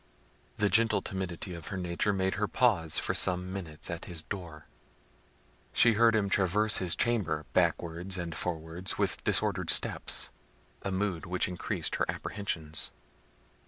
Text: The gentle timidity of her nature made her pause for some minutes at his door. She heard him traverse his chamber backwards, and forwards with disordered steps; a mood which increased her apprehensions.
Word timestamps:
The 0.57 0.67
gentle 0.67 1.03
timidity 1.03 1.53
of 1.53 1.67
her 1.67 1.77
nature 1.77 2.11
made 2.11 2.33
her 2.33 2.47
pause 2.47 2.97
for 2.97 3.13
some 3.13 3.53
minutes 3.53 3.87
at 3.91 4.05
his 4.05 4.23
door. 4.23 4.65
She 5.73 5.93
heard 5.93 6.15
him 6.15 6.27
traverse 6.27 6.77
his 6.77 6.95
chamber 6.95 7.45
backwards, 7.53 8.17
and 8.17 8.33
forwards 8.33 8.97
with 8.97 9.23
disordered 9.23 9.69
steps; 9.69 10.31
a 10.81 10.89
mood 10.89 11.27
which 11.27 11.47
increased 11.47 11.97
her 11.97 12.05
apprehensions. 12.09 12.89